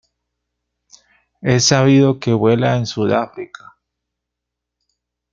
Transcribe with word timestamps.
Es 1.41 1.65
sabido 1.65 2.19
que 2.19 2.33
vuela 2.33 2.75
en 2.75 2.87
Sudáfrica. 2.87 3.71